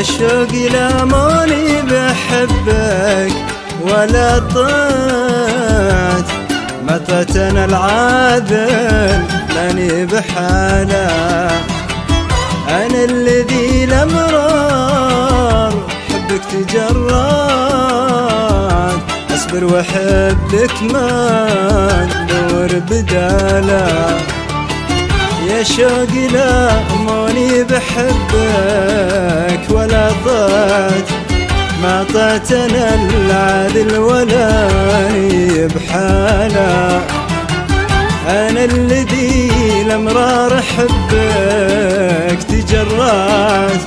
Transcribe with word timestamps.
يا 0.00 0.04
شوقي 0.04 0.68
لا 0.68 1.04
ماني 1.04 1.82
بحبك 1.82 3.32
ولا 3.80 4.38
طيت 4.38 6.28
متى 6.88 7.24
العاذل 7.64 9.22
ماني 9.54 10.06
بحاله. 10.06 11.50
أنا 12.68 13.04
الذي 13.04 13.84
الأمرار 13.84 15.72
حبك 16.08 16.42
تجرد. 16.52 17.10
أصبر 19.34 19.64
وأحبك 19.64 20.74
ما 20.92 22.08
ندور 22.10 22.70
بداله. 22.90 24.20
يا 25.48 25.62
شوقي 25.62 26.26
لا 26.28 26.70
ماني 27.06 27.50
بحبك 27.64 29.49
ما 31.82 32.06
طعتنا 32.14 32.94
العدل 32.94 33.98
ولا 33.98 34.68
بحاله 35.66 37.02
أنا 38.28 38.64
الذي 38.64 39.50
الامرار 39.86 40.58
احبك 40.58 42.42
تجرات. 42.42 43.80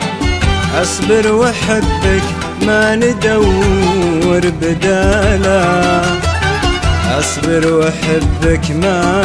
أصبر 0.82 1.32
وأحبك 1.32 2.24
ما 2.62 2.96
ندور 2.96 4.42
بداله 4.62 6.02
أصبر 7.20 7.74
وأحبك 7.74 8.72
ما 8.72 9.24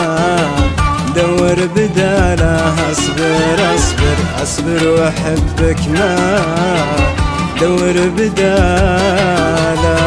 دور 1.17 1.57
بداله 1.77 2.75
أصبر 2.93 3.75
أصبر 3.75 4.43
أصبر 4.43 4.89
وأحبك 4.89 5.79
ما 5.89 7.18
دور 7.61 7.93
بداله 8.17 9.99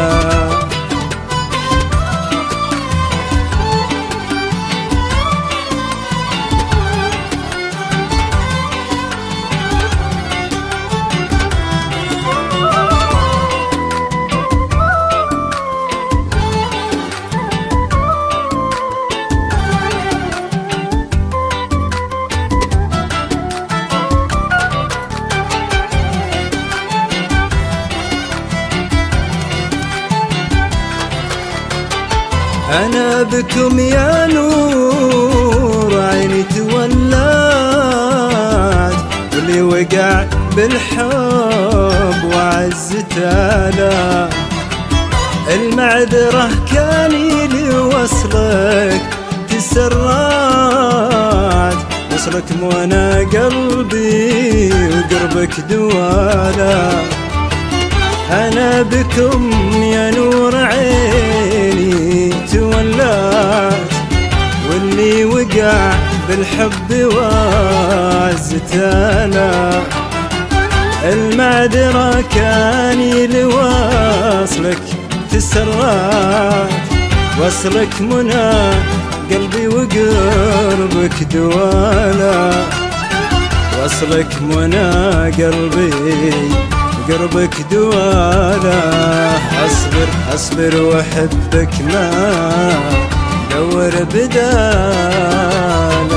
أنا 32.72 33.22
بكم 33.22 33.78
يا 33.78 34.26
نور 34.26 36.00
عيني 36.00 36.42
تولات 36.42 36.92
واللي 39.34 39.62
وقع 39.62 40.24
بالحب 40.56 42.24
وعزته 42.34 43.70
لا 43.70 44.28
المعذرة 45.54 46.48
كاني 46.74 47.46
لوصلك 47.46 49.02
تسرات 49.50 50.92
وصلك 52.14 52.44
وأنا 52.62 53.18
قلبي 53.18 54.72
وقربك 54.72 55.60
دوالا. 55.70 56.90
أنا 58.30 58.82
بكم 58.82 59.50
يا 59.82 60.10
نور 60.10 60.56
عيني 60.56 61.21
تولات 62.72 63.74
واللي 64.70 65.24
وقع 65.24 65.92
بالحب 66.28 66.90
وعزتنا 67.16 68.90
المعذرة 71.04 72.24
كاني 72.34 73.26
لواصلك 73.26 74.82
تسرات 75.30 76.70
وصلك 77.40 78.00
منى 78.00 78.70
قلبي 79.30 79.68
وقربك 79.68 81.22
دوالا 81.32 82.50
وصلك 83.84 84.42
منى 84.42 84.90
قلبي 85.30 85.92
قربك 87.08 87.54
دواله 87.70 89.34
أصبر 89.66 90.08
أصبر 90.34 90.82
وأحبك 90.82 91.74
ما 91.92 92.10
دور 93.50 93.90
بداله 94.14 96.11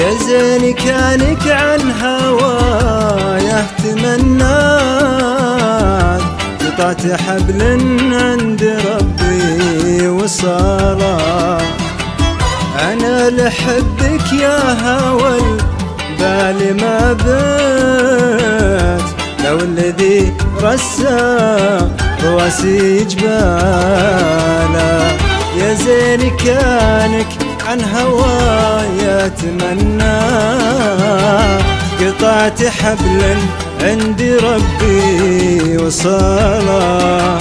يا 0.00 0.10
زين 0.14 0.74
كانك 0.74 1.48
عن 1.48 1.92
هوايا 2.02 3.66
تمنات 3.84 5.00
قطعت 6.60 7.20
حبل 7.20 7.62
عند 8.12 8.62
ربي 8.86 10.08
وصالا 10.08 11.58
أنا 12.92 13.30
لحبك 13.30 14.32
يا 14.32 14.58
هوى 14.82 15.40
بالي 16.18 16.72
ما 16.72 17.12
بات 17.12 19.02
لو 19.44 19.58
الذي 19.58 20.32
رسى 20.62 21.88
رواسي 22.24 23.04
جبالا 23.04 24.90
يا 25.56 25.74
زين 25.74 26.36
كانك 26.36 27.49
عن 27.68 27.80
هوايا 27.96 29.26
أتمنى 29.26 30.20
قطعت 32.00 32.64
حبلا 32.64 33.36
عند 33.82 34.22
ربي 34.42 35.76
وصالا 35.76 37.38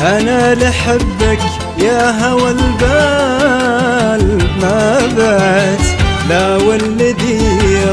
أنا 0.00 0.54
لحبك 0.54 1.40
يا 1.78 2.28
هوى 2.28 2.50
البال 2.50 4.38
ما 4.62 4.98
بات 5.16 5.86
لا 6.28 6.56
والذي 6.56 7.40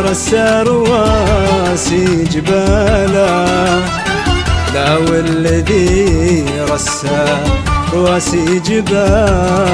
رسى 0.09 0.63
رواسي 0.67 2.23
جبالا. 2.23 3.45
لا 4.73 4.97
والذي 4.97 6.45
رسى 6.69 7.43
رواسي 7.93 8.59
جباله 8.59 9.65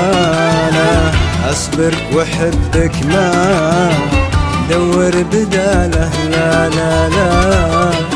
أصبر 1.52 1.94
واحبك 2.14 2.92
ما 3.06 3.90
دور 4.70 5.12
بداله 5.32 6.10
لا 6.32 6.70
لا 6.70 7.10
لا. 7.10 8.13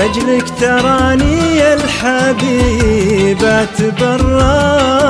لجلك 0.00 0.44
تراني 0.60 1.56
يا 1.56 1.74
الحبيبة 1.74 3.64
تبرات 3.64 5.00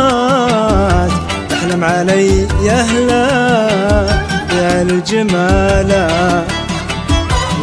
تحلم 1.50 1.84
علي 1.84 2.46
يا 2.62 2.82
هلا 2.82 3.30
يا 4.52 4.82
الجمالة 4.82 6.44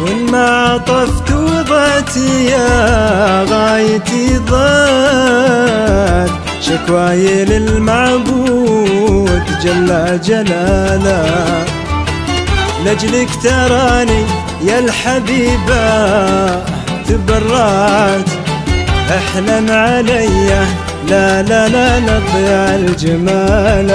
وإن 0.02 0.30
ما 0.32 0.76
طفت 0.76 1.32
وضعتي 1.32 2.44
يا 2.44 3.44
غايتي 3.44 4.38
ضاد 4.38 6.30
شكواي 6.60 7.44
للمعبود 7.44 9.42
جل 9.62 10.20
جلاله. 10.20 11.64
لجلك 12.86 13.28
تراني 13.42 14.24
يا 14.62 14.78
الحبيبة 14.78 16.77
تبرات. 17.08 18.28
احلم 19.10 19.70
علي. 19.70 20.66
لا 21.08 21.42
لا 21.42 21.68
لا 21.68 22.00
نضيع 22.00 22.74
الجمال. 22.74 23.90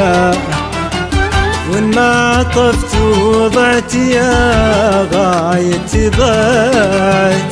وإن 1.71 1.91
ما 1.95 2.43
طفت 2.43 2.95
وضعت 3.01 3.95
يا 3.95 5.07
غايتي 5.13 6.09
ضعت 6.09 7.51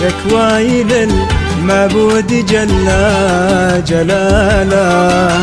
شكواي 0.00 0.82
للمعبود 0.82 2.46
جل 2.46 2.86
جلاله. 3.86 5.38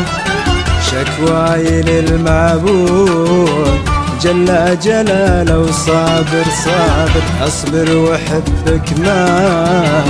شكواي 0.92 1.82
للمعبود 1.82 3.87
جل 4.22 4.80
جلاله 4.80 5.60
وصابر 5.60 6.46
صابر 6.66 7.24
أصبر 7.48 7.98
وأحبك 7.98 9.00
ما 9.00 10.04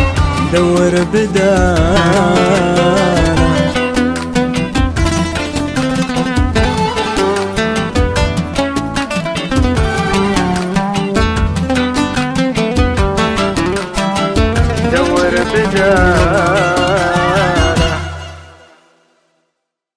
دور 0.53 0.91
بدال 1.13 3.16